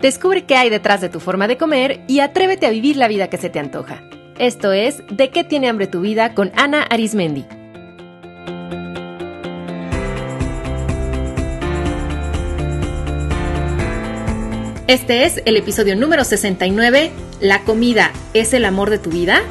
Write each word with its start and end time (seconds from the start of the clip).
Descubre 0.00 0.44
qué 0.44 0.54
hay 0.54 0.70
detrás 0.70 1.00
de 1.00 1.08
tu 1.08 1.18
forma 1.18 1.48
de 1.48 1.56
comer 1.56 2.00
y 2.06 2.20
atrévete 2.20 2.66
a 2.66 2.70
vivir 2.70 2.96
la 2.96 3.08
vida 3.08 3.28
que 3.28 3.36
se 3.36 3.50
te 3.50 3.58
antoja. 3.58 4.02
Esto 4.38 4.72
es 4.72 5.02
De 5.10 5.30
qué 5.30 5.42
tiene 5.42 5.68
hambre 5.68 5.88
tu 5.88 6.00
vida 6.00 6.34
con 6.34 6.52
Ana 6.54 6.82
Arismendi. 6.84 7.44
Este 14.86 15.24
es 15.24 15.42
el 15.44 15.56
episodio 15.56 15.96
número 15.96 16.24
69, 16.24 17.10
¿La 17.40 17.64
comida 17.64 18.12
es 18.34 18.54
el 18.54 18.64
amor 18.64 18.90
de 18.90 18.98
tu 18.98 19.10
vida? 19.10 19.42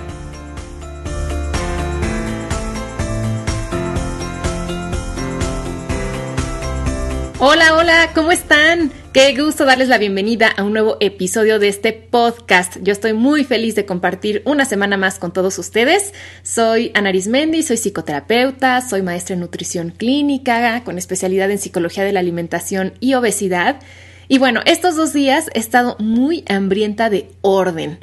Hola, 7.39 7.75
hola, 7.75 8.09
¿cómo 8.15 8.31
están? 8.31 8.91
Qué 9.17 9.35
gusto 9.35 9.65
darles 9.65 9.87
la 9.87 9.97
bienvenida 9.97 10.47
a 10.47 10.63
un 10.63 10.73
nuevo 10.73 10.97
episodio 10.99 11.57
de 11.57 11.69
este 11.69 11.91
podcast. 11.91 12.77
Yo 12.83 12.93
estoy 12.93 13.13
muy 13.13 13.43
feliz 13.43 13.73
de 13.73 13.83
compartir 13.83 14.43
una 14.45 14.63
semana 14.63 14.95
más 14.95 15.17
con 15.17 15.33
todos 15.33 15.57
ustedes. 15.57 16.13
Soy 16.43 16.91
Ana 16.93 17.09
Arismendi, 17.09 17.63
soy 17.63 17.77
psicoterapeuta, 17.77 18.79
soy 18.87 19.01
maestra 19.01 19.33
en 19.33 19.39
nutrición 19.39 19.89
clínica 19.89 20.83
con 20.83 20.99
especialidad 20.99 21.49
en 21.49 21.57
psicología 21.57 22.03
de 22.03 22.13
la 22.13 22.19
alimentación 22.19 22.93
y 22.99 23.15
obesidad. 23.15 23.79
Y 24.27 24.37
bueno, 24.37 24.61
estos 24.67 24.95
dos 24.95 25.13
días 25.13 25.49
he 25.55 25.59
estado 25.59 25.95
muy 25.97 26.43
hambrienta 26.47 27.09
de 27.09 27.31
orden. 27.41 27.97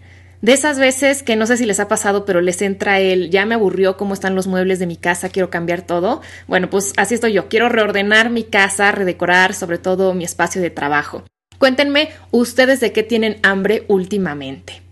De 0.44 0.52
esas 0.52 0.78
veces 0.78 1.22
que 1.22 1.36
no 1.36 1.46
sé 1.46 1.56
si 1.56 1.64
les 1.64 1.80
ha 1.80 1.88
pasado, 1.88 2.26
pero 2.26 2.42
les 2.42 2.60
entra 2.60 3.00
el 3.00 3.30
ya 3.30 3.46
me 3.46 3.54
aburrió 3.54 3.96
cómo 3.96 4.12
están 4.12 4.34
los 4.34 4.46
muebles 4.46 4.78
de 4.78 4.86
mi 4.86 4.98
casa, 4.98 5.30
quiero 5.30 5.48
cambiar 5.48 5.80
todo. 5.80 6.20
Bueno, 6.48 6.68
pues 6.68 6.92
así 6.98 7.14
estoy 7.14 7.32
yo. 7.32 7.48
Quiero 7.48 7.70
reordenar 7.70 8.28
mi 8.28 8.44
casa, 8.44 8.92
redecorar 8.92 9.54
sobre 9.54 9.78
todo 9.78 10.12
mi 10.12 10.22
espacio 10.22 10.60
de 10.60 10.68
trabajo. 10.68 11.22
Cuéntenme 11.58 12.10
ustedes 12.30 12.80
de 12.80 12.92
qué 12.92 13.02
tienen 13.02 13.38
hambre 13.42 13.86
últimamente. 13.88 14.82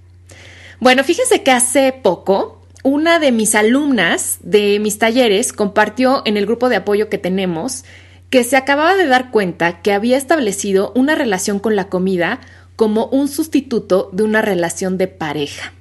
Bueno, 0.81 1.05
fíjense 1.05 1.43
que 1.43 1.51
hace 1.51 1.93
poco 2.03 2.63
una 2.83 3.19
de 3.19 3.31
mis 3.31 3.55
alumnas 3.55 4.39
de 4.41 4.79
mis 4.81 4.97
talleres 4.97 5.53
compartió 5.53 6.23
en 6.25 6.39
el 6.39 6.47
grupo 6.47 6.71
de 6.71 6.77
apoyo 6.77 7.11
que 7.11 7.19
tenemos 7.19 7.85
que 8.31 8.45
se 8.45 8.57
acababa 8.57 8.97
de 8.97 9.07
dar 9.07 9.31
cuenta 9.31 9.83
que 9.83 9.93
había 9.93 10.17
establecido 10.17 10.91
una 10.95 11.15
relación 11.15 11.59
con 11.59 11.77
la 11.77 11.91
comida 11.91 12.41
como 12.77 13.06
un 13.06 13.28
sustituto 13.28 14.11
de 14.12 14.23
una 14.23 14.42
relación 14.42 14.98
de 14.98 15.09
pareja. 15.09 15.73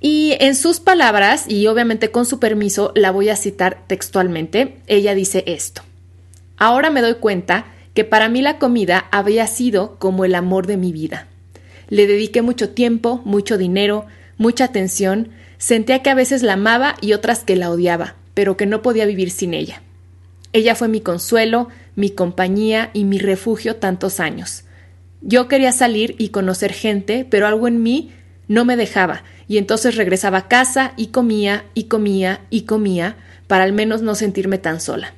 Y 0.00 0.36
en 0.38 0.54
sus 0.54 0.78
palabras, 0.78 1.46
y 1.48 1.66
obviamente 1.66 2.10
con 2.10 2.24
su 2.24 2.38
permiso, 2.38 2.92
la 2.94 3.10
voy 3.10 3.30
a 3.30 3.36
citar 3.36 3.84
textualmente, 3.86 4.76
ella 4.86 5.14
dice 5.14 5.42
esto. 5.46 5.82
Ahora 6.56 6.90
me 6.90 7.00
doy 7.00 7.14
cuenta 7.14 7.66
que 7.94 8.04
para 8.04 8.28
mí 8.28 8.42
la 8.42 8.58
comida 8.58 9.08
había 9.10 9.46
sido 9.48 9.96
como 9.98 10.24
el 10.24 10.36
amor 10.36 10.66
de 10.66 10.76
mi 10.76 10.92
vida. 10.92 11.26
Le 11.88 12.06
dediqué 12.06 12.42
mucho 12.42 12.70
tiempo, 12.70 13.20
mucho 13.24 13.58
dinero, 13.58 14.06
mucha 14.36 14.64
atención, 14.64 15.30
sentía 15.56 16.02
que 16.02 16.10
a 16.10 16.14
veces 16.14 16.42
la 16.42 16.52
amaba 16.52 16.94
y 17.00 17.12
otras 17.12 17.42
que 17.42 17.56
la 17.56 17.70
odiaba, 17.70 18.14
pero 18.34 18.56
que 18.56 18.66
no 18.66 18.82
podía 18.82 19.04
vivir 19.04 19.32
sin 19.32 19.52
ella. 19.52 19.82
Ella 20.52 20.76
fue 20.76 20.86
mi 20.86 21.00
consuelo, 21.00 21.68
mi 21.96 22.10
compañía 22.10 22.90
y 22.92 23.04
mi 23.04 23.18
refugio 23.18 23.76
tantos 23.76 24.20
años. 24.20 24.64
Yo 25.20 25.48
quería 25.48 25.72
salir 25.72 26.14
y 26.18 26.28
conocer 26.28 26.72
gente, 26.72 27.26
pero 27.28 27.46
algo 27.46 27.68
en 27.68 27.82
mí 27.82 28.12
no 28.46 28.64
me 28.64 28.76
dejaba, 28.76 29.24
y 29.48 29.58
entonces 29.58 29.96
regresaba 29.96 30.38
a 30.38 30.48
casa 30.48 30.92
y 30.96 31.08
comía 31.08 31.64
y 31.74 31.84
comía 31.84 32.40
y 32.50 32.62
comía 32.62 33.16
para 33.46 33.64
al 33.64 33.72
menos 33.72 34.02
no 34.02 34.14
sentirme 34.14 34.58
tan 34.58 34.80
sola. 34.80 35.14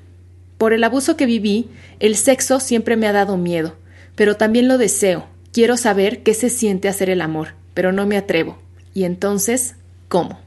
Por 0.58 0.72
el 0.72 0.84
abuso 0.84 1.16
que 1.16 1.26
viví, 1.26 1.68
el 2.00 2.16
sexo 2.16 2.60
siempre 2.60 2.96
me 2.96 3.06
ha 3.06 3.12
dado 3.12 3.36
miedo, 3.36 3.76
pero 4.14 4.36
también 4.36 4.68
lo 4.68 4.78
deseo. 4.78 5.26
Quiero 5.52 5.76
saber 5.76 6.22
qué 6.22 6.34
se 6.34 6.48
siente 6.48 6.88
hacer 6.88 7.10
el 7.10 7.22
amor, 7.22 7.54
pero 7.74 7.92
no 7.92 8.06
me 8.06 8.16
atrevo. 8.16 8.58
Y 8.94 9.05
entonces, 9.05 9.74
¿cómo? 10.08 10.39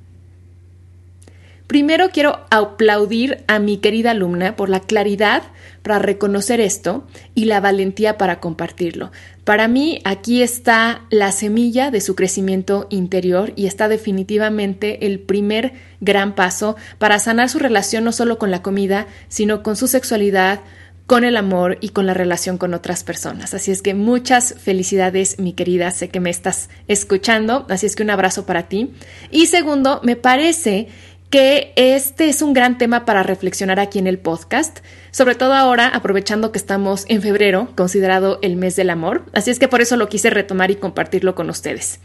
Primero 1.73 2.11
quiero 2.11 2.45
aplaudir 2.51 3.43
a 3.47 3.57
mi 3.57 3.77
querida 3.77 4.11
alumna 4.11 4.55
por 4.55 4.69
la 4.69 4.79
claridad 4.79 5.41
para 5.81 5.97
reconocer 5.97 6.61
esto 6.61 7.07
y 7.33 7.45
la 7.45 7.61
valentía 7.61 8.15
para 8.15 8.39
compartirlo. 8.39 9.11
Para 9.43 9.67
mí 9.67 9.99
aquí 10.03 10.43
está 10.43 11.01
la 11.09 11.31
semilla 11.31 11.89
de 11.89 11.99
su 11.99 12.13
crecimiento 12.13 12.85
interior 12.91 13.53
y 13.55 13.65
está 13.65 13.87
definitivamente 13.87 15.07
el 15.07 15.19
primer 15.19 15.73
gran 15.99 16.35
paso 16.35 16.75
para 16.99 17.17
sanar 17.17 17.49
su 17.49 17.57
relación 17.57 18.03
no 18.03 18.11
solo 18.11 18.37
con 18.37 18.51
la 18.51 18.61
comida, 18.61 19.07
sino 19.27 19.63
con 19.63 19.75
su 19.75 19.87
sexualidad, 19.87 20.59
con 21.05 21.25
el 21.25 21.35
amor 21.35 21.77
y 21.81 21.89
con 21.89 22.05
la 22.05 22.13
relación 22.13 22.57
con 22.57 22.73
otras 22.73 23.03
personas. 23.03 23.53
Así 23.53 23.71
es 23.71 23.81
que 23.81 23.93
muchas 23.93 24.55
felicidades, 24.57 25.37
mi 25.37 25.53
querida, 25.53 25.91
sé 25.91 26.09
que 26.09 26.19
me 26.19 26.29
estás 26.29 26.69
escuchando, 26.87 27.65
así 27.69 27.85
es 27.85 27.95
que 27.95 28.03
un 28.03 28.09
abrazo 28.09 28.45
para 28.45 28.69
ti. 28.69 28.93
Y 29.29 29.47
segundo, 29.47 29.99
me 30.03 30.15
parece 30.15 30.87
que 31.33 31.73
este 31.77 32.29
es 32.29 32.43
un 32.43 32.53
gran 32.53 32.77
tema 32.77 33.05
para 33.05 33.23
reflexionar 33.23 33.79
aquí 33.79 33.97
en 33.97 34.05
el 34.05 34.19
podcast, 34.19 34.81
sobre 35.09 35.33
todo 35.33 35.55
ahora 35.55 35.87
aprovechando 35.87 36.51
que 36.51 36.59
estamos 36.59 37.05
en 37.07 37.23
febrero, 37.23 37.73
considerado 37.75 38.37
el 38.43 38.55
mes 38.55 38.75
del 38.75 38.91
amor, 38.91 39.25
así 39.33 39.49
es 39.49 39.57
que 39.57 39.67
por 39.67 39.81
eso 39.81 39.97
lo 39.97 40.09
quise 40.09 40.29
retomar 40.29 40.69
y 40.69 40.75
compartirlo 40.75 41.33
con 41.33 41.49
ustedes. 41.49 41.99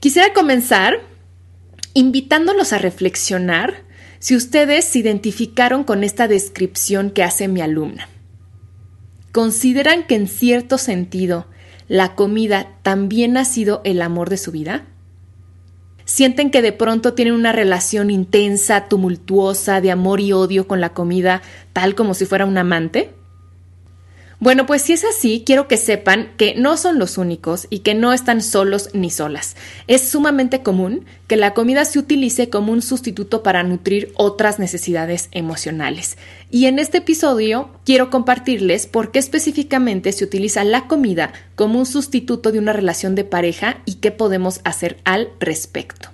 Quisiera 0.00 0.32
comenzar 0.32 0.98
invitándolos 1.92 2.72
a 2.72 2.78
reflexionar 2.78 3.84
si 4.18 4.34
ustedes 4.34 4.86
se 4.86 4.98
identificaron 4.98 5.84
con 5.84 6.02
esta 6.02 6.26
descripción 6.26 7.10
que 7.10 7.22
hace 7.22 7.46
mi 7.46 7.60
alumna. 7.60 8.08
¿Consideran 9.30 10.04
que 10.04 10.16
en 10.16 10.26
cierto 10.26 10.78
sentido 10.78 11.46
la 11.86 12.16
comida 12.16 12.72
también 12.82 13.36
ha 13.36 13.44
sido 13.44 13.82
el 13.84 14.02
amor 14.02 14.30
de 14.30 14.36
su 14.36 14.50
vida? 14.50 14.84
Sienten 16.04 16.50
que 16.50 16.62
de 16.62 16.72
pronto 16.72 17.14
tienen 17.14 17.34
una 17.34 17.52
relación 17.52 18.10
intensa, 18.10 18.88
tumultuosa, 18.88 19.80
de 19.80 19.90
amor 19.90 20.20
y 20.20 20.32
odio 20.32 20.66
con 20.66 20.80
la 20.80 20.90
comida, 20.90 21.42
tal 21.72 21.94
como 21.94 22.14
si 22.14 22.26
fuera 22.26 22.46
un 22.46 22.58
amante? 22.58 23.10
Bueno, 24.40 24.66
pues 24.66 24.82
si 24.82 24.92
es 24.92 25.04
así, 25.04 25.42
quiero 25.46 25.68
que 25.68 25.76
sepan 25.76 26.32
que 26.36 26.54
no 26.56 26.76
son 26.76 26.98
los 26.98 27.18
únicos 27.18 27.66
y 27.70 27.78
que 27.80 27.94
no 27.94 28.12
están 28.12 28.42
solos 28.42 28.90
ni 28.92 29.10
solas. 29.10 29.56
Es 29.86 30.08
sumamente 30.08 30.62
común 30.62 31.06
que 31.28 31.36
la 31.36 31.54
comida 31.54 31.84
se 31.84 31.98
utilice 31.98 32.50
como 32.50 32.72
un 32.72 32.82
sustituto 32.82 33.42
para 33.42 33.62
nutrir 33.62 34.12
otras 34.16 34.58
necesidades 34.58 35.28
emocionales. 35.30 36.18
Y 36.50 36.66
en 36.66 36.78
este 36.78 36.98
episodio 36.98 37.70
quiero 37.84 38.10
compartirles 38.10 38.86
por 38.86 39.12
qué 39.12 39.20
específicamente 39.20 40.12
se 40.12 40.24
utiliza 40.24 40.64
la 40.64 40.88
comida 40.88 41.32
como 41.54 41.78
un 41.78 41.86
sustituto 41.86 42.50
de 42.50 42.58
una 42.58 42.72
relación 42.72 43.14
de 43.14 43.24
pareja 43.24 43.78
y 43.86 43.94
qué 43.94 44.10
podemos 44.10 44.60
hacer 44.64 44.98
al 45.04 45.28
respecto. 45.38 46.10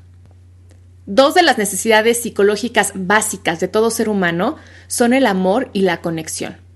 Dos 1.06 1.34
de 1.34 1.42
las 1.42 1.58
necesidades 1.58 2.22
psicológicas 2.22 2.92
básicas 2.94 3.58
de 3.58 3.66
todo 3.66 3.90
ser 3.90 4.08
humano 4.08 4.56
son 4.86 5.14
el 5.14 5.26
amor 5.26 5.70
y 5.72 5.82
la 5.82 6.00
conexión. 6.02 6.69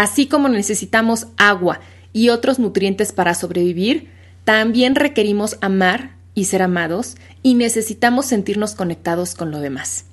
Así 0.00 0.28
como 0.28 0.48
necesitamos 0.48 1.26
agua 1.36 1.80
y 2.14 2.30
otros 2.30 2.58
nutrientes 2.58 3.12
para 3.12 3.34
sobrevivir, 3.34 4.08
también 4.44 4.94
requerimos 4.94 5.58
amar 5.60 6.16
y 6.34 6.46
ser 6.46 6.62
amados 6.62 7.18
y 7.42 7.52
necesitamos 7.52 8.24
sentirnos 8.24 8.74
conectados 8.74 9.34
con 9.34 9.50
lo 9.50 9.60
demás. 9.60 10.06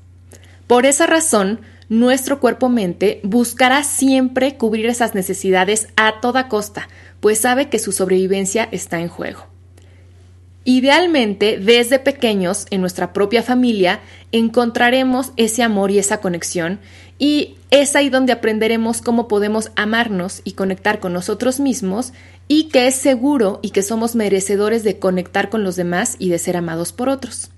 Por 0.67 0.85
esa 0.85 1.05
razón, 1.07 1.61
nuestro 1.87 2.41
cuerpo-mente 2.41 3.21
buscará 3.23 3.85
siempre 3.85 4.57
cubrir 4.57 4.87
esas 4.87 5.15
necesidades 5.15 5.87
a 5.95 6.19
toda 6.19 6.49
costa, 6.49 6.89
pues 7.21 7.39
sabe 7.39 7.69
que 7.69 7.79
su 7.79 7.93
sobrevivencia 7.93 8.67
está 8.73 8.99
en 8.99 9.07
juego. 9.07 9.47
Idealmente, 10.69 11.57
desde 11.57 11.97
pequeños, 11.97 12.66
en 12.72 12.81
nuestra 12.81 13.13
propia 13.13 13.41
familia, 13.41 14.01
encontraremos 14.33 15.31
ese 15.38 15.63
amor 15.63 15.91
y 15.91 15.97
esa 15.97 16.19
conexión 16.19 16.81
y 17.17 17.55
es 17.72 17.95
ahí 17.95 18.09
donde 18.09 18.33
aprenderemos 18.33 19.01
cómo 19.01 19.30
podemos 19.30 19.71
amarnos 19.77 20.41
y 20.44 20.51
conectar 20.51 21.00
con 21.00 21.13
nosotros 21.13 21.62
mismos 21.62 22.12
y 22.50 22.65
que 22.65 22.88
es 22.88 22.95
seguro 22.95 23.62
y 23.62 23.69
que 23.69 23.81
somos 23.81 24.13
merecedores 24.18 24.83
de 24.83 25.00
conectar 25.00 25.47
con 25.50 25.63
los 25.63 25.77
demás 25.77 26.18
y 26.19 26.27
de 26.27 26.38
ser 26.38 26.57
amados 26.57 26.91
por 26.91 27.07
otros. 27.07 27.50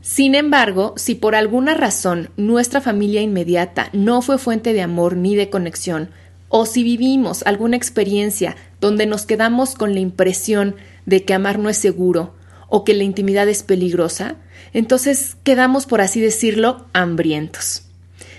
Sin 0.00 0.36
embargo, 0.36 0.94
si 0.96 1.16
por 1.16 1.34
alguna 1.34 1.74
razón 1.74 2.30
nuestra 2.36 2.80
familia 2.80 3.20
inmediata 3.20 3.90
no 3.92 4.22
fue 4.22 4.38
fuente 4.38 4.72
de 4.72 4.82
amor 4.82 5.16
ni 5.16 5.34
de 5.34 5.50
conexión, 5.50 6.10
o 6.48 6.66
si 6.66 6.82
vivimos 6.82 7.42
alguna 7.42 7.76
experiencia 7.76 8.56
donde 8.80 9.06
nos 9.06 9.26
quedamos 9.26 9.74
con 9.74 9.92
la 9.92 10.00
impresión 10.00 10.76
de 11.04 11.24
que 11.24 11.34
amar 11.34 11.58
no 11.58 11.68
es 11.68 11.76
seguro 11.78 12.34
o 12.68 12.84
que 12.84 12.94
la 12.94 13.04
intimidad 13.04 13.48
es 13.48 13.62
peligrosa, 13.62 14.36
entonces 14.72 15.36
quedamos, 15.42 15.86
por 15.86 16.00
así 16.00 16.20
decirlo, 16.20 16.86
hambrientos. 16.92 17.84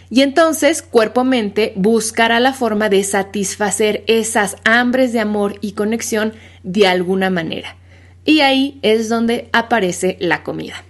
Y 0.10 0.22
entonces 0.22 0.82
cuerpo-mente 0.82 1.74
buscará 1.76 2.40
la 2.40 2.54
forma 2.54 2.90
de 2.90 3.04
satisfacer 3.04 4.04
esas 4.08 4.56
hambres 4.64 5.14
de 5.14 5.20
amor 5.20 5.58
y 5.62 5.74
conexión 5.74 6.34
de 6.64 6.88
alguna 6.88 7.30
manera. 7.30 7.78
Y 8.26 8.42
ahí 8.42 8.80
es 8.82 9.10
donde 9.10 9.50
aparece 9.54 10.18
la 10.20 10.44
comida. 10.44 10.84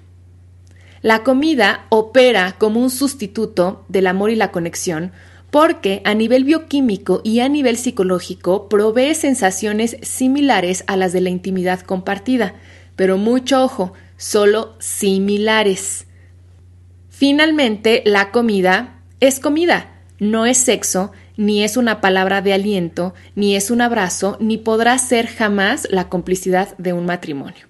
La 1.01 1.23
comida 1.23 1.85
opera 1.89 2.55
como 2.57 2.81
un 2.81 2.89
sustituto 2.89 3.85
del 3.87 4.07
amor 4.07 4.31
y 4.31 4.35
la 4.35 4.51
conexión 4.51 5.11
porque 5.51 6.01
a 6.05 6.13
nivel 6.13 6.43
bioquímico 6.43 7.21
y 7.23 7.39
a 7.39 7.49
nivel 7.49 7.77
psicológico 7.77 8.69
provee 8.69 9.15
sensaciones 9.15 9.97
similares 10.01 10.83
a 10.87 10.95
las 10.95 11.11
de 11.11 11.21
la 11.21 11.29
intimidad 11.29 11.81
compartida, 11.81 12.53
pero 12.99 13.17
mucho 13.17 13.63
ojo, 13.63 13.93
solo 14.17 14.75
similares. 14.79 16.05
Finalmente, 17.07 18.03
la 18.05 18.29
comida 18.29 18.99
es 19.21 19.39
comida, 19.39 20.01
no 20.19 20.45
es 20.45 20.57
sexo, 20.57 21.13
ni 21.37 21.63
es 21.63 21.77
una 21.77 22.01
palabra 22.01 22.41
de 22.41 22.51
aliento, 22.51 23.13
ni 23.35 23.55
es 23.55 23.71
un 23.71 23.79
abrazo, 23.79 24.35
ni 24.41 24.57
podrá 24.57 24.97
ser 24.97 25.27
jamás 25.27 25.87
la 25.89 26.09
complicidad 26.09 26.77
de 26.77 26.91
un 26.91 27.05
matrimonio. 27.05 27.67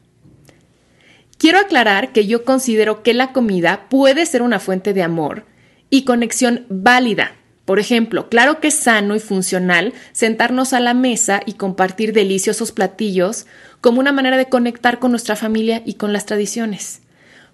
Quiero 1.38 1.60
aclarar 1.60 2.12
que 2.12 2.26
yo 2.26 2.44
considero 2.44 3.04
que 3.04 3.14
la 3.14 3.32
comida 3.32 3.88
puede 3.88 4.26
ser 4.26 4.42
una 4.42 4.58
fuente 4.58 4.96
de 4.96 5.04
amor 5.04 5.46
y 5.92 6.06
conexión 6.06 6.66
válida. 6.70 7.34
Por 7.70 7.78
ejemplo, 7.78 8.30
claro 8.30 8.60
que 8.60 8.70
es 8.70 8.74
sano 8.74 9.16
y 9.16 9.20
funcional 9.20 9.94
sentarnos 10.12 10.74
a 10.74 10.80
la 10.80 10.96
mesa 10.96 11.42
y 11.46 11.54
compartir 11.54 12.14
deliciosos 12.14 12.72
platillos 12.72 13.46
como 13.80 14.00
una 14.00 14.12
manera 14.12 14.38
de 14.38 14.48
conectar 14.50 14.98
con 14.98 15.12
nuestra 15.12 15.36
familia 15.36 15.84
y 15.86 15.94
con 15.94 16.12
las 16.12 16.26
tradiciones. 16.26 17.02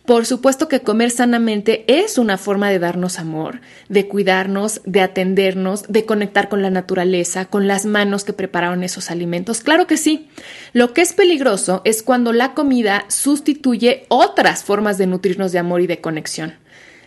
Por 0.05 0.25
supuesto 0.25 0.69
que 0.69 0.79
comer 0.79 1.11
sanamente 1.11 1.83
es 1.89 2.17
una 2.17 2.37
forma 2.37 2.69
de 2.69 2.79
darnos 2.79 3.19
amor, 3.19 3.59
de 3.89 4.07
cuidarnos, 4.07 4.79
de 4.85 5.01
atendernos, 5.01 5.83
de 5.89 6.05
conectar 6.05 6.47
con 6.47 6.61
la 6.61 6.69
naturaleza, 6.69 7.43
con 7.43 7.67
las 7.67 7.85
manos 7.85 8.23
que 8.23 8.31
prepararon 8.31 8.85
esos 8.85 9.11
alimentos. 9.11 9.59
Claro 9.59 9.85
que 9.85 9.97
sí. 9.97 10.29
Lo 10.71 10.93
que 10.93 11.01
es 11.01 11.11
peligroso 11.11 11.81
es 11.83 12.03
cuando 12.03 12.31
la 12.31 12.53
comida 12.53 13.03
sustituye 13.09 14.05
otras 14.07 14.63
formas 14.63 14.97
de 14.97 15.07
nutrirnos 15.07 15.51
de 15.51 15.59
amor 15.59 15.81
y 15.81 15.87
de 15.87 15.99
conexión. 15.99 16.53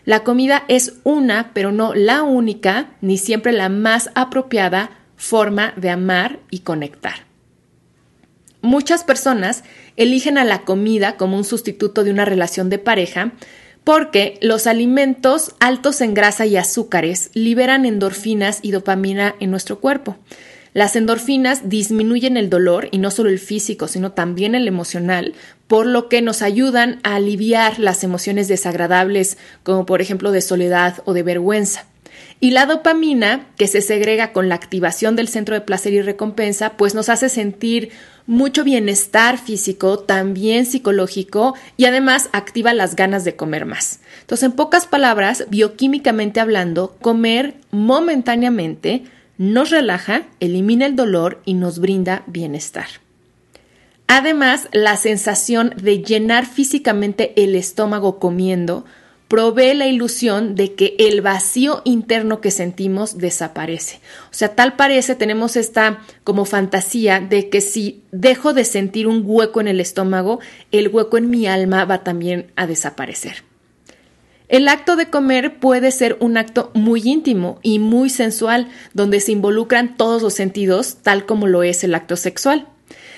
La 0.05 0.23
comida 0.23 0.63
es 0.67 0.93
una, 1.03 1.51
pero 1.53 1.71
no 1.71 1.93
la 1.93 2.23
única, 2.23 2.91
ni 3.01 3.17
siempre 3.17 3.51
la 3.51 3.69
más 3.69 4.09
apropiada 4.15 4.91
forma 5.15 5.73
de 5.75 5.89
amar 5.89 6.39
y 6.49 6.59
conectar. 6.59 7.27
Muchas 8.61 9.03
personas 9.03 9.63
eligen 9.95 10.37
a 10.37 10.43
la 10.43 10.61
comida 10.61 11.15
como 11.15 11.37
un 11.37 11.43
sustituto 11.43 12.03
de 12.03 12.11
una 12.11 12.25
relación 12.25 12.69
de 12.69 12.79
pareja 12.79 13.33
porque 13.83 14.37
los 14.41 14.67
alimentos 14.67 15.55
altos 15.59 16.01
en 16.01 16.13
grasa 16.13 16.45
y 16.45 16.57
azúcares 16.57 17.31
liberan 17.33 17.85
endorfinas 17.85 18.59
y 18.61 18.71
dopamina 18.71 19.35
en 19.39 19.51
nuestro 19.51 19.79
cuerpo. 19.79 20.17
Las 20.73 20.95
endorfinas 20.95 21.69
disminuyen 21.69 22.37
el 22.37 22.49
dolor 22.49 22.89
y 22.91 22.99
no 22.99 23.11
solo 23.11 23.29
el 23.29 23.39
físico, 23.39 23.87
sino 23.87 24.11
también 24.11 24.55
el 24.55 24.67
emocional, 24.67 25.33
por 25.67 25.85
lo 25.85 26.09
que 26.09 26.21
nos 26.21 26.41
ayudan 26.41 26.99
a 27.03 27.15
aliviar 27.15 27.79
las 27.79 28.03
emociones 28.03 28.47
desagradables, 28.47 29.37
como 29.63 29.85
por 29.85 30.01
ejemplo 30.01 30.31
de 30.31 30.41
soledad 30.41 31.01
o 31.05 31.13
de 31.13 31.23
vergüenza. 31.23 31.85
Y 32.41 32.51
la 32.51 32.65
dopamina, 32.65 33.47
que 33.57 33.67
se 33.67 33.81
segrega 33.81 34.31
con 34.31 34.47
la 34.47 34.55
activación 34.55 35.15
del 35.15 35.27
centro 35.27 35.55
de 35.55 35.61
placer 35.61 35.93
y 35.93 36.01
recompensa, 36.01 36.77
pues 36.77 36.95
nos 36.95 37.09
hace 37.09 37.27
sentir 37.27 37.89
mucho 38.27 38.63
bienestar 38.63 39.37
físico, 39.37 39.99
también 39.99 40.65
psicológico 40.65 41.55
y 41.75 41.85
además 41.85 42.29
activa 42.31 42.73
las 42.73 42.95
ganas 42.95 43.25
de 43.25 43.35
comer 43.35 43.65
más. 43.65 43.99
Entonces, 44.21 44.45
en 44.45 44.51
pocas 44.53 44.85
palabras, 44.85 45.45
bioquímicamente 45.49 46.39
hablando, 46.39 46.95
comer 47.01 47.55
momentáneamente 47.71 49.03
nos 49.39 49.69
relaja, 49.69 50.27
elimina 50.41 50.85
el 50.85 50.97
dolor 50.97 51.41
y 51.45 51.53
nos 51.53 51.79
brinda 51.79 52.23
bienestar. 52.27 52.87
Además, 54.05 54.67
la 54.73 54.97
sensación 54.97 55.73
de 55.81 56.03
llenar 56.03 56.45
físicamente 56.45 57.41
el 57.41 57.55
estómago 57.55 58.19
comiendo 58.19 58.83
provee 59.29 59.75
la 59.75 59.87
ilusión 59.87 60.55
de 60.55 60.73
que 60.73 60.95
el 60.99 61.21
vacío 61.21 61.83
interno 61.85 62.41
que 62.41 62.51
sentimos 62.51 63.17
desaparece. 63.17 64.01
O 64.25 64.33
sea, 64.33 64.55
tal 64.55 64.75
parece, 64.75 65.15
tenemos 65.15 65.55
esta 65.55 66.01
como 66.25 66.43
fantasía 66.43 67.21
de 67.21 67.47
que 67.49 67.61
si 67.61 68.03
dejo 68.11 68.51
de 68.53 68.65
sentir 68.65 69.07
un 69.07 69.21
hueco 69.23 69.61
en 69.61 69.69
el 69.69 69.79
estómago, 69.79 70.39
el 70.71 70.89
hueco 70.89 71.17
en 71.17 71.29
mi 71.29 71.47
alma 71.47 71.85
va 71.85 72.03
también 72.03 72.51
a 72.57 72.67
desaparecer. 72.67 73.48
El 74.49 74.67
acto 74.67 74.95
de 74.95 75.11
comer 75.11 75.59
puede 75.59 75.91
ser 75.91 76.17
un 76.19 76.35
acto 76.35 76.71
muy 76.73 77.01
íntimo 77.05 77.59
y 77.61 77.77
muy 77.77 78.09
sensual, 78.09 78.67
donde 78.95 79.19
se 79.19 79.31
involucran 79.31 79.95
todos 79.95 80.23
los 80.23 80.33
sentidos, 80.33 80.97
tal 81.03 81.27
como 81.27 81.45
lo 81.45 81.61
es 81.61 81.83
el 81.83 81.93
acto 81.93 82.15
sexual. 82.15 82.67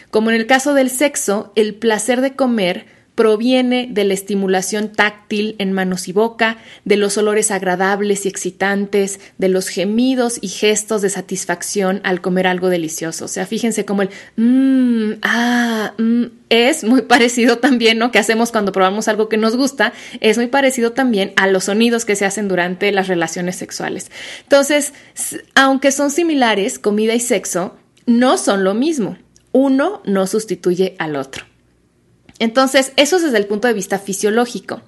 Como 0.10 0.30
en 0.30 0.36
el 0.36 0.46
caso 0.46 0.74
del 0.74 0.90
sexo, 0.90 1.54
el 1.56 1.74
placer 1.74 2.20
de 2.20 2.36
comer 2.36 2.86
proviene 3.16 3.88
de 3.92 4.06
la 4.06 4.14
estimulación 4.14 4.92
táctil 4.92 5.56
en 5.60 5.74
manos 5.74 6.08
y 6.08 6.14
boca, 6.14 6.58
de 6.86 6.96
los 6.98 7.18
olores 7.18 7.52
agradables 7.52 8.26
y 8.26 8.30
excitantes, 8.30 9.20
de 9.38 9.50
los 9.50 9.68
gemidos 9.68 10.40
y 10.42 10.48
gestos 10.48 11.02
de 11.02 11.10
satisfacción 11.10 12.02
al 12.04 12.22
comer 12.22 12.48
algo 12.48 12.70
delicioso. 12.70 13.26
O 13.26 13.28
sea, 13.28 13.46
fíjense 13.46 13.86
cómo 13.86 14.04
el 14.04 14.10
mmm, 14.38 15.20
ah, 15.22 15.94
mm, 15.98 16.26
es 16.50 16.84
muy 16.84 17.02
parecido 17.14 17.58
también, 17.58 17.98
¿no? 17.98 18.12
Que 18.12 18.20
hacemos 18.20 18.52
cuando 18.52 18.72
probamos 18.72 19.08
algo 19.08 19.30
que 19.30 19.38
nos 19.38 19.56
gusta, 19.56 19.94
es 20.22 20.38
muy 20.38 20.48
parecido 20.48 20.94
también 20.94 21.34
a 21.36 21.48
los 21.48 21.66
sonidos 21.66 22.06
que 22.06 22.16
se 22.16 22.26
hacen 22.26 22.48
durante 22.48 22.92
las 22.92 23.08
relaciones 23.08 23.56
sexuales. 23.58 24.10
Entonces, 24.44 24.94
aunque 25.54 25.92
son 25.92 26.12
similares, 26.12 26.80
comida 26.80 27.14
y 27.14 27.20
sexo 27.20 27.76
no 28.06 28.38
son 28.38 28.64
lo 28.64 28.74
mismo. 28.74 29.18
Uno 29.52 30.02
no 30.06 30.28
sustituye 30.28 30.96
al 30.98 31.18
otro. 31.18 31.51
Entonces, 32.42 32.92
eso 32.96 33.18
es 33.18 33.22
desde 33.22 33.38
el 33.38 33.46
punto 33.46 33.68
de 33.68 33.76
vista 33.76 34.00
fisiológico. 34.00 34.82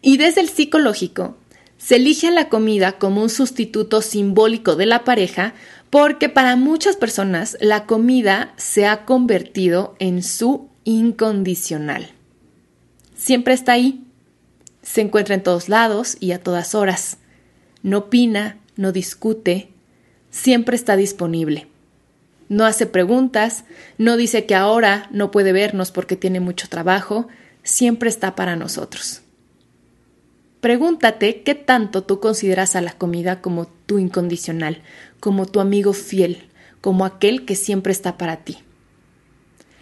Y 0.00 0.16
desde 0.16 0.40
el 0.40 0.48
psicológico, 0.48 1.36
se 1.76 1.96
elige 1.96 2.28
a 2.28 2.30
la 2.30 2.48
comida 2.48 2.92
como 2.92 3.20
un 3.20 3.28
sustituto 3.28 4.00
simbólico 4.00 4.74
de 4.74 4.86
la 4.86 5.04
pareja 5.04 5.52
porque 5.90 6.30
para 6.30 6.56
muchas 6.56 6.96
personas 6.96 7.58
la 7.60 7.84
comida 7.84 8.54
se 8.56 8.86
ha 8.86 9.04
convertido 9.04 9.96
en 9.98 10.22
su 10.22 10.70
incondicional. 10.84 12.10
Siempre 13.14 13.52
está 13.52 13.72
ahí, 13.72 14.02
se 14.80 15.02
encuentra 15.02 15.34
en 15.34 15.42
todos 15.42 15.68
lados 15.68 16.16
y 16.20 16.32
a 16.32 16.42
todas 16.42 16.74
horas. 16.74 17.18
No 17.82 17.98
opina, 17.98 18.56
no 18.76 18.92
discute, 18.92 19.68
siempre 20.30 20.74
está 20.74 20.96
disponible 20.96 21.68
no 22.48 22.64
hace 22.64 22.86
preguntas, 22.86 23.64
no 23.98 24.16
dice 24.16 24.46
que 24.46 24.54
ahora 24.54 25.08
no 25.10 25.30
puede 25.30 25.52
vernos 25.52 25.90
porque 25.90 26.16
tiene 26.16 26.40
mucho 26.40 26.68
trabajo, 26.68 27.28
siempre 27.62 28.08
está 28.08 28.34
para 28.34 28.56
nosotros. 28.56 29.22
Pregúntate 30.60 31.42
qué 31.42 31.54
tanto 31.54 32.04
tú 32.04 32.20
consideras 32.20 32.74
a 32.74 32.80
la 32.80 32.92
comida 32.92 33.40
como 33.40 33.66
tu 33.66 33.98
incondicional, 33.98 34.82
como 35.20 35.46
tu 35.46 35.60
amigo 35.60 35.92
fiel, 35.92 36.48
como 36.80 37.04
aquel 37.04 37.44
que 37.44 37.56
siempre 37.56 37.92
está 37.92 38.16
para 38.16 38.38
ti. 38.38 38.58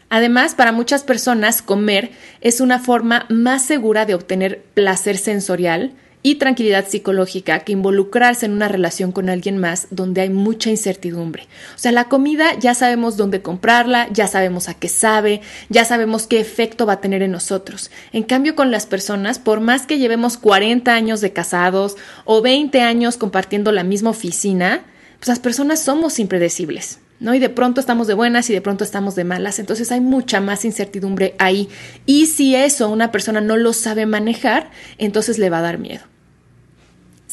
Además, 0.09 0.55
para 0.55 0.73
muchas 0.73 1.05
personas, 1.05 1.63
comer 1.63 2.11
es 2.41 2.61
una 2.61 2.79
forma 2.79 3.27
más 3.31 3.65
segura 3.65 4.07
de 4.07 4.15
obtener 4.15 4.63
placer 4.75 5.17
sensorial 5.17 5.95
y 6.23 6.37
tranquilidad 6.37 6.89
psicológica 6.89 7.61
que 7.61 7.73
involucrarse 7.73 8.47
en 8.47 8.53
una 8.53 8.69
relación 8.69 9.13
con 9.13 9.29
alguien 9.29 9.59
más 9.59 9.89
donde 9.91 10.21
hay 10.21 10.31
mucha 10.31 10.71
incertidumbre. 10.71 11.49
O 11.75 11.79
sea, 11.79 11.93
la 11.93 12.05
comida 12.05 12.59
ya 12.59 12.75
sabemos 12.75 13.17
dónde 13.17 13.43
comprarla, 13.43 14.09
ya 14.13 14.27
sabemos 14.27 14.69
a 14.69 14.75
qué 14.75 14.89
sabe, 14.89 15.41
ya 15.69 15.85
sabemos 15.85 16.27
qué 16.27 16.41
efecto 16.41 16.87
va 16.87 16.95
a 16.95 17.01
tener 17.01 17.23
en 17.23 17.33
nosotros. 17.33 17.91
En 18.13 18.23
cambio, 18.23 18.55
con 18.55 18.71
las 18.71 18.87
personas, 18.87 19.39
por 19.39 19.61
más 19.61 19.87
que 19.87 19.99
llevemos 19.99 20.37
40 20.37 20.95
años 20.95 21.21
de 21.21 21.33
casados 21.33 21.97
o 22.25 22.41
20 22.41 22.81
años 22.81 23.17
compartiendo 23.17 23.73
la 23.73 23.85
misma 23.85 24.11
oficina, 24.11 24.85
pues 25.19 25.29
las 25.29 25.41
personas 25.41 25.83
somos 25.83 26.19
impredecibles. 26.19 26.99
¿no? 27.23 27.35
Y 27.35 27.39
de 27.39 27.49
pronto 27.49 27.81
estamos 27.81 28.09
de 28.09 28.15
buenas 28.15 28.51
y 28.51 28.53
de 28.53 28.61
pronto 28.61 28.83
estamos 28.83 29.15
de 29.15 29.23
malas. 29.25 29.61
Entonces 29.61 29.93
hay 29.93 30.01
mucha 30.01 30.41
más 30.41 30.65
incertidumbre 30.65 31.37
ahí. 31.39 31.69
Y 32.05 32.27
si 32.27 32.57
eso 32.57 32.91
una 32.91 33.13
persona 33.13 33.41
no 33.41 33.57
lo 33.57 33.73
sabe 33.73 34.07
manejar, 34.07 34.71
entonces 34.99 35.39
le 35.39 35.49
va 35.49 35.59
a 35.59 35.63
dar 35.63 35.79
miedo. 35.79 36.12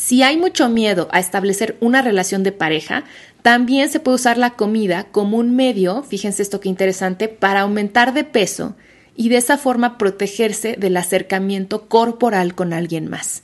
Si 0.01 0.23
hay 0.23 0.37
mucho 0.37 0.69
miedo 0.69 1.09
a 1.11 1.19
establecer 1.19 1.75
una 1.81 2.01
relación 2.01 2.41
de 2.41 2.53
pareja, 2.53 3.03
también 3.41 3.89
se 3.89 3.99
puede 3.99 4.15
usar 4.15 4.37
la 4.37 4.51
comida 4.51 5.07
como 5.11 5.37
un 5.37 5.53
medio, 5.57 6.03
fíjense 6.03 6.41
esto 6.41 6.61
que 6.61 6.69
interesante, 6.69 7.27
para 7.27 7.61
aumentar 7.61 8.13
de 8.13 8.23
peso 8.23 8.77
y 9.17 9.27
de 9.27 9.35
esa 9.35 9.57
forma 9.57 9.97
protegerse 9.97 10.77
del 10.77 10.95
acercamiento 10.95 11.89
corporal 11.89 12.55
con 12.55 12.71
alguien 12.71 13.09
más. 13.09 13.43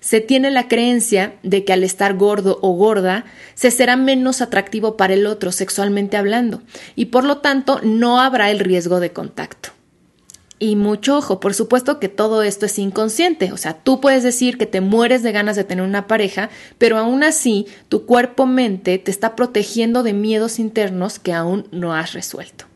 Se 0.00 0.20
tiene 0.20 0.50
la 0.50 0.68
creencia 0.68 1.36
de 1.42 1.64
que 1.64 1.72
al 1.72 1.82
estar 1.82 2.14
gordo 2.14 2.58
o 2.60 2.72
gorda 2.72 3.24
se 3.54 3.70
será 3.70 3.96
menos 3.96 4.42
atractivo 4.42 4.98
para 4.98 5.14
el 5.14 5.26
otro 5.26 5.50
sexualmente 5.50 6.18
hablando 6.18 6.62
y 6.94 7.06
por 7.06 7.24
lo 7.24 7.38
tanto 7.38 7.80
no 7.82 8.20
habrá 8.20 8.50
el 8.50 8.58
riesgo 8.58 9.00
de 9.00 9.12
contacto. 9.12 9.70
Y 10.62 10.76
mucho 10.76 11.16
ojo, 11.16 11.40
por 11.40 11.54
supuesto 11.54 11.98
que 11.98 12.10
todo 12.10 12.42
esto 12.42 12.66
es 12.66 12.78
inconsciente, 12.78 13.50
o 13.50 13.56
sea, 13.56 13.72
tú 13.72 13.98
puedes 13.98 14.22
decir 14.22 14.58
que 14.58 14.66
te 14.66 14.82
mueres 14.82 15.22
de 15.22 15.32
ganas 15.32 15.56
de 15.56 15.64
tener 15.64 15.82
una 15.82 16.06
pareja, 16.06 16.50
pero 16.76 16.98
aún 16.98 17.22
así 17.22 17.66
tu 17.88 18.04
cuerpo-mente 18.04 18.98
te 18.98 19.10
está 19.10 19.36
protegiendo 19.36 20.02
de 20.02 20.12
miedos 20.12 20.58
internos 20.58 21.18
que 21.18 21.32
aún 21.32 21.66
no 21.72 21.94
has 21.94 22.12
resuelto. 22.12 22.66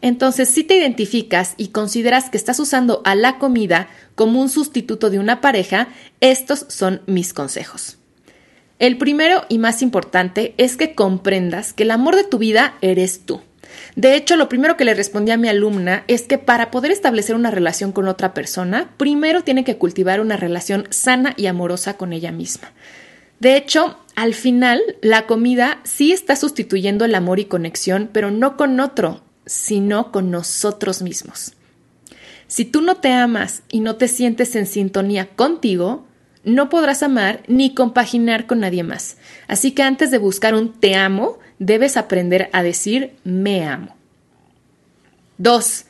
Entonces, 0.00 0.48
si 0.48 0.62
te 0.62 0.76
identificas 0.76 1.54
y 1.56 1.68
consideras 1.68 2.30
que 2.30 2.36
estás 2.36 2.60
usando 2.60 3.02
a 3.04 3.16
la 3.16 3.40
comida 3.40 3.88
como 4.14 4.40
un 4.40 4.48
sustituto 4.48 5.10
de 5.10 5.18
una 5.18 5.40
pareja, 5.40 5.88
estos 6.20 6.64
son 6.68 7.02
mis 7.06 7.32
consejos. 7.32 7.98
El 8.78 8.98
primero 8.98 9.42
y 9.48 9.58
más 9.58 9.82
importante 9.82 10.54
es 10.58 10.76
que 10.76 10.94
comprendas 10.94 11.72
que 11.72 11.82
el 11.82 11.90
amor 11.90 12.14
de 12.14 12.22
tu 12.22 12.38
vida 12.38 12.76
eres 12.80 13.26
tú. 13.26 13.40
De 13.98 14.14
hecho, 14.14 14.36
lo 14.36 14.48
primero 14.48 14.76
que 14.76 14.84
le 14.84 14.94
respondí 14.94 15.32
a 15.32 15.36
mi 15.36 15.48
alumna 15.48 16.04
es 16.06 16.22
que 16.22 16.38
para 16.38 16.70
poder 16.70 16.92
establecer 16.92 17.34
una 17.34 17.50
relación 17.50 17.90
con 17.90 18.06
otra 18.06 18.32
persona, 18.32 18.92
primero 18.96 19.42
tiene 19.42 19.64
que 19.64 19.76
cultivar 19.76 20.20
una 20.20 20.36
relación 20.36 20.86
sana 20.90 21.34
y 21.36 21.46
amorosa 21.46 21.96
con 21.96 22.12
ella 22.12 22.30
misma. 22.30 22.70
De 23.40 23.56
hecho, 23.56 23.98
al 24.14 24.34
final, 24.34 24.80
la 25.02 25.26
comida 25.26 25.80
sí 25.82 26.12
está 26.12 26.36
sustituyendo 26.36 27.04
el 27.06 27.16
amor 27.16 27.40
y 27.40 27.46
conexión, 27.46 28.08
pero 28.12 28.30
no 28.30 28.56
con 28.56 28.78
otro, 28.78 29.24
sino 29.46 30.12
con 30.12 30.30
nosotros 30.30 31.02
mismos. 31.02 31.54
Si 32.46 32.64
tú 32.64 32.82
no 32.82 32.98
te 32.98 33.10
amas 33.10 33.62
y 33.68 33.80
no 33.80 33.96
te 33.96 34.06
sientes 34.06 34.54
en 34.54 34.66
sintonía 34.66 35.30
contigo, 35.34 36.06
no 36.44 36.68
podrás 36.68 37.02
amar 37.02 37.42
ni 37.48 37.74
compaginar 37.74 38.46
con 38.46 38.60
nadie 38.60 38.84
más. 38.84 39.16
Así 39.48 39.72
que 39.72 39.82
antes 39.82 40.12
de 40.12 40.18
buscar 40.18 40.54
un 40.54 40.72
te 40.72 40.94
amo, 40.94 41.40
debes 41.58 41.96
aprender 41.96 42.50
a 42.52 42.62
decir 42.62 43.12
me 43.24 43.64
amo. 43.64 43.96
2. 45.38 45.84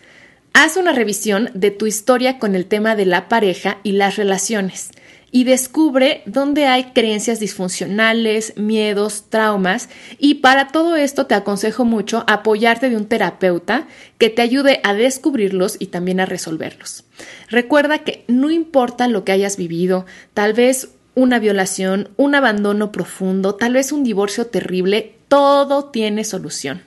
Haz 0.53 0.77
una 0.77 0.93
revisión 0.93 1.51
de 1.55 1.71
tu 1.71 1.87
historia 1.87 2.39
con 2.39 2.55
el 2.55 2.67
tema 2.67 2.97
de 2.97 3.07
la 3.07 3.29
pareja 3.29 3.79
y 3.83 3.93
las 3.93 4.17
relaciones 4.17 4.91
y 5.31 5.45
descubre 5.45 6.23
dónde 6.27 6.67
hay 6.67 6.93
creencias 6.93 7.39
disfuncionales, 7.39 8.55
miedos, 8.57 9.25
traumas 9.29 9.89
y 10.19 10.37
para 10.37 10.69
todo 10.69 10.97
esto 10.97 11.27
te 11.27 11.35
aconsejo 11.35 11.85
mucho 11.85 12.25
apoyarte 12.27 12.89
de 12.91 12.97
un 12.97 13.07
terapeuta 13.07 13.87
que 14.17 14.31
te 14.31 14.43
ayude 14.43 14.81
a 14.85 14.95
descubrirlos 14.95 15.77
y 15.79 15.87
también 15.87 16.21
a 16.21 16.27
resolverlos. 16.27 17.05
Recuerda 17.49 17.99
que 17.99 18.25
no 18.27 18.51
importa 18.51 19.09
lo 19.09 19.25
que 19.25 19.33
hayas 19.33 19.57
vivido, 19.57 20.07
tal 20.35 20.55
vez 20.55 20.89
una 21.19 21.41
violación, 21.41 22.11
un 22.17 22.37
abandono 22.37 22.93
profundo, 22.93 23.57
tal 23.57 23.73
vez 23.73 23.91
un 23.91 24.05
divorcio 24.05 24.47
terrible, 24.47 25.17
todo 25.27 25.87
tiene 25.87 26.23
solución. 26.23 26.83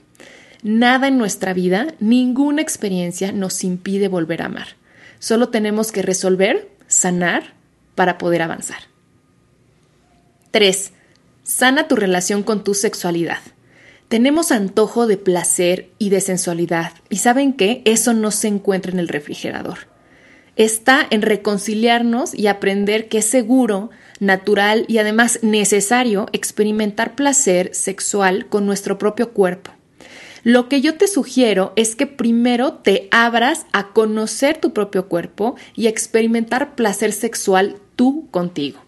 Nada 0.64 1.10
en 1.10 1.18
nuestra 1.18 1.54
vida, 1.54 1.88
ninguna 2.00 2.62
experiencia 2.62 3.34
nos 3.34 3.62
impide 3.66 4.08
volver 4.08 4.42
a 4.42 4.46
amar. 4.46 4.68
Solo 5.20 5.50
tenemos 5.50 5.92
que 5.92 6.02
resolver, 6.02 6.70
sanar 6.88 7.56
para 7.94 8.18
poder 8.18 8.42
avanzar. 8.42 8.84
3. 10.52 10.94
Sana 11.44 11.90
tu 11.90 11.98
relación 11.98 12.44
con 12.44 12.64
tu 12.64 12.74
sexualidad. 12.74 13.40
Tenemos 14.08 14.54
antojo 14.54 15.08
de 15.08 15.18
placer 15.18 15.90
y 15.98 16.10
de 16.10 16.22
sensualidad, 16.22 16.94
y 17.10 17.18
¿saben 17.18 17.52
qué? 17.52 17.82
Eso 17.84 18.14
no 18.14 18.32
se 18.32 18.48
encuentra 18.48 18.94
en 18.94 19.00
el 19.00 19.10
refrigerador. 19.10 19.91
Está 20.62 21.08
en 21.10 21.24
reconciliarnos 21.24 22.36
y 22.36 22.46
aprender 22.46 23.08
que 23.08 23.18
es 23.18 23.26
seguro, 23.26 23.90
natural 24.20 24.86
y 24.88 25.00
además 25.00 25.40
necesario 25.42 26.28
experimentar 26.34 27.16
placer 27.16 27.74
sexual 27.74 28.46
con 28.46 28.68
nuestro 28.68 29.00
propio 29.00 29.32
cuerpo. 29.34 29.72
Lo 30.44 30.70
que 30.70 30.82
yo 30.82 30.98
te 30.98 31.08
sugiero 31.08 31.74
es 31.76 31.96
que 31.96 32.06
primero 32.06 32.74
te 32.74 33.08
abras 33.10 33.66
a 33.72 33.88
conocer 33.88 34.62
tu 34.62 34.72
propio 34.72 35.08
cuerpo 35.08 35.56
y 35.74 35.88
experimentar 35.88 36.76
placer 36.76 37.12
sexual 37.12 37.78
tú 37.96 38.28
contigo. 38.30 38.80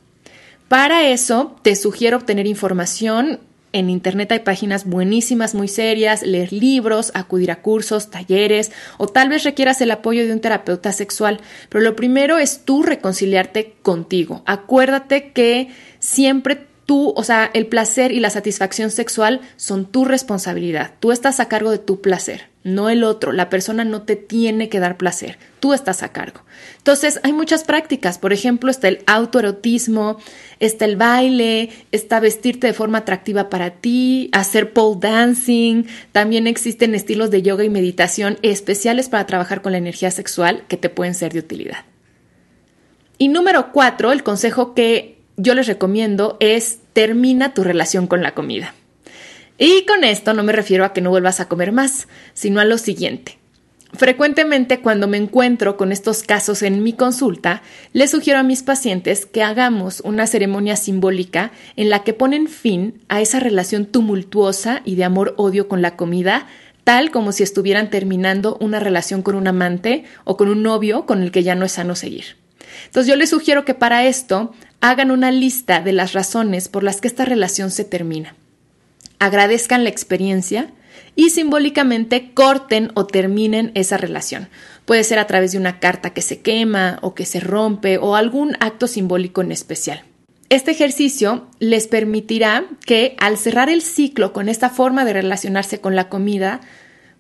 Para 0.68 1.08
eso 1.08 1.56
te 1.64 1.76
sugiero 1.76 2.18
obtener 2.18 2.46
información. 2.46 3.40
En 3.74 3.90
Internet 3.90 4.32
hay 4.32 4.40
páginas 4.40 4.86
buenísimas, 4.86 5.56
muy 5.56 5.68
serias, 5.68 6.22
leer 6.22 6.54
libros, 6.54 7.12
acudir 7.16 7.50
a 7.50 7.62
cursos, 7.64 8.12
talleres 8.12 8.72
o 9.00 9.08
tal 9.08 9.30
vez 9.30 9.44
requieras 9.44 9.82
el 9.82 9.90
apoyo 9.90 10.24
de 10.26 10.32
un 10.32 10.40
terapeuta 10.40 10.92
sexual. 10.92 11.42
Pero 11.70 11.84
lo 11.84 11.96
primero 11.96 12.38
es 12.38 12.66
tú 12.66 12.84
reconciliarte 12.84 13.76
contigo. 13.82 14.44
Acuérdate 14.46 15.32
que 15.32 15.70
siempre 15.98 16.68
tú, 16.86 17.14
o 17.16 17.24
sea, 17.24 17.50
el 17.54 17.66
placer 17.66 18.12
y 18.12 18.20
la 18.20 18.30
satisfacción 18.30 18.92
sexual 18.92 19.42
son 19.56 19.86
tu 19.86 20.06
responsabilidad. 20.06 20.94
Tú 21.00 21.12
estás 21.12 21.40
a 21.40 21.48
cargo 21.48 21.72
de 21.72 21.80
tu 21.80 22.00
placer, 22.00 22.53
no 22.64 22.90
el 22.90 23.04
otro. 23.04 23.32
La 23.32 23.50
persona 23.50 23.84
no 23.84 24.04
te 24.04 24.16
tiene 24.16 24.70
que 24.70 24.80
dar 24.80 24.98
placer, 24.98 25.38
tú 25.60 25.74
estás 25.74 26.04
a 26.04 26.12
cargo. 26.12 26.42
Entonces, 26.78 27.20
hay 27.24 27.34
muchas 27.34 27.64
prácticas. 27.64 28.18
Por 28.18 28.34
ejemplo, 28.34 28.70
está 28.70 28.88
el 28.88 29.04
autoerotismo, 29.06 30.18
está 30.60 30.86
el 30.86 30.96
baile, 30.96 31.70
está 31.92 32.20
vestirte 32.20 32.68
de 32.68 32.74
forma 32.74 33.00
atractiva 33.00 33.50
para 33.50 33.72
ti, 33.72 34.30
hacer 34.34 34.74
pole 34.74 34.98
dancing. 35.00 35.86
También 36.12 36.48
existen 36.48 36.96
estilos 36.96 37.32
de 37.32 37.42
yoga 37.42 37.64
y 37.64 37.70
meditación 37.70 38.38
especiales 38.42 39.10
para 39.10 39.26
trabajar 39.26 39.62
con 39.62 39.72
la 39.72 39.78
energía 39.78 40.12
sexual 40.12 40.64
que 40.68 40.78
te 40.78 40.90
pueden 40.90 41.16
ser 41.16 41.34
de 41.34 41.40
utilidad. 41.40 41.86
Y 43.18 43.30
número 43.30 43.72
cuatro, 43.72 44.12
el 44.12 44.24
consejo 44.24 44.74
que 44.74 45.22
yo 45.38 45.54
les 45.56 45.68
recomiendo 45.68 46.38
es 46.40 46.80
termina 46.94 47.54
tu 47.54 47.64
relación 47.64 48.08
con 48.08 48.22
la 48.22 48.34
comida. 48.34 48.74
Y 49.66 49.86
con 49.86 50.04
esto 50.04 50.34
no 50.34 50.44
me 50.44 50.52
refiero 50.52 50.84
a 50.84 50.92
que 50.92 51.00
no 51.00 51.10
vuelvas 51.10 51.40
a 51.40 51.48
comer 51.48 51.72
más, 51.72 52.10
sino 52.34 52.60
a 52.60 52.66
lo 52.66 52.78
siguiente. 52.78 53.40
Frecuentemente 53.94 54.82
cuando 54.82 55.08
me 55.08 55.16
encuentro 55.16 55.78
con 55.78 55.94
estos 55.94 56.24
casos 56.24 56.64
en 56.64 56.84
mi 56.84 56.92
consulta, 56.92 57.62
les 57.94 58.12
sugiero 58.12 58.40
a 58.40 58.44
mis 58.44 58.62
pacientes 58.62 59.26
que 59.26 59.42
hagamos 59.42 60.02
una 60.02 60.28
ceremonia 60.28 60.76
simbólica 60.76 61.54
en 61.78 61.90
la 61.90 62.04
que 62.04 62.14
ponen 62.14 62.50
fin 62.50 63.06
a 63.08 63.22
esa 63.22 63.40
relación 63.40 63.86
tumultuosa 63.86 64.82
y 64.84 64.96
de 64.96 65.06
amor-odio 65.06 65.70
con 65.70 65.82
la 65.82 65.96
comida, 65.96 66.46
tal 66.84 67.10
como 67.10 67.32
si 67.32 67.44
estuvieran 67.44 67.90
terminando 67.90 68.58
una 68.60 68.82
relación 68.82 69.22
con 69.22 69.36
un 69.36 69.48
amante 69.48 70.04
o 70.26 70.36
con 70.36 70.50
un 70.50 70.62
novio 70.62 71.06
con 71.06 71.24
el 71.24 71.32
que 71.32 71.44
ya 71.44 71.56
no 71.56 71.64
es 71.64 71.72
sano 71.72 71.96
seguir. 71.96 72.36
Entonces 72.88 73.10
yo 73.10 73.16
les 73.16 73.30
sugiero 73.30 73.64
que 73.64 73.76
para 73.76 74.04
esto 74.04 74.52
hagan 74.82 75.10
una 75.10 75.32
lista 75.32 75.80
de 75.80 75.94
las 75.94 76.12
razones 76.12 76.68
por 76.68 76.84
las 76.84 77.00
que 77.00 77.08
esta 77.08 77.24
relación 77.24 77.72
se 77.72 77.86
termina. 77.86 78.36
Agradezcan 79.24 79.86
la 79.86 79.90
experiencia 79.90 80.74
y 81.16 81.30
simbólicamente 81.30 82.34
corten 82.34 82.92
o 82.94 83.08
terminen 83.08 83.72
esa 83.74 83.96
relación. 83.96 84.50
Puede 84.84 85.06
ser 85.06 85.18
a 85.18 85.28
través 85.28 85.54
de 85.54 85.58
una 85.58 85.80
carta 85.80 86.10
que 86.10 86.22
se 86.22 86.42
quema 86.42 87.00
o 87.02 87.16
que 87.16 87.26
se 87.26 87.40
rompe 87.40 87.98
o 87.98 88.18
algún 88.18 88.58
acto 88.60 88.86
simbólico 88.86 89.40
en 89.40 89.54
especial. 89.54 90.04
Este 90.50 90.72
ejercicio 90.72 91.48
les 91.60 91.88
permitirá 91.88 92.66
que 92.86 93.16
al 93.18 93.38
cerrar 93.38 93.70
el 93.70 93.82
ciclo 93.82 94.34
con 94.34 94.50
esta 94.50 94.70
forma 94.70 95.06
de 95.06 95.14
relacionarse 95.14 95.80
con 95.80 95.96
la 95.96 96.10
comida, 96.10 96.60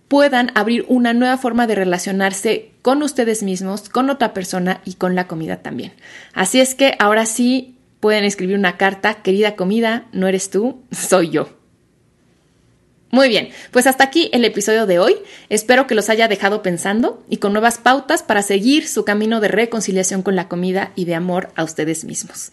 puedan 0.09 0.51
abrir 0.55 0.83
una 0.89 1.13
nueva 1.13 1.37
forma 1.37 1.67
de 1.67 1.75
relacionarse 1.75 2.71
con 2.81 3.01
ustedes 3.01 3.43
mismos, 3.43 3.87
con 3.87 4.09
otra 4.09 4.33
persona 4.33 4.81
y 4.83 4.95
con 4.95 5.15
la 5.15 5.27
comida 5.29 5.61
también. 5.61 5.93
Así 6.33 6.59
es 6.59 6.75
que 6.75 6.95
ahora 6.99 7.25
sí 7.25 7.77
pueden 8.01 8.25
escribir 8.25 8.57
una 8.57 8.75
carta, 8.75 9.23
querida 9.23 9.55
comida, 9.55 10.07
no 10.11 10.27
eres 10.27 10.49
tú, 10.49 10.81
soy 10.91 11.29
yo. 11.29 11.62
Muy 13.13 13.29
bien, 13.29 13.49
pues 13.69 13.85
hasta 13.85 14.03
aquí 14.03 14.31
el 14.33 14.43
episodio 14.43 14.87
de 14.87 14.97
hoy. 14.97 15.15
Espero 15.49 15.85
que 15.85 15.93
los 15.93 16.09
haya 16.09 16.27
dejado 16.27 16.63
pensando 16.63 17.23
y 17.29 17.37
con 17.37 17.53
nuevas 17.53 17.77
pautas 17.77 18.23
para 18.23 18.41
seguir 18.41 18.87
su 18.87 19.05
camino 19.05 19.39
de 19.39 19.49
reconciliación 19.49 20.23
con 20.23 20.35
la 20.35 20.47
comida 20.47 20.93
y 20.95 21.05
de 21.05 21.13
amor 21.13 21.51
a 21.55 21.63
ustedes 21.63 22.05
mismos. 22.05 22.51